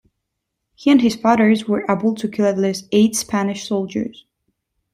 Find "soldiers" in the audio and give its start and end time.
3.67-4.25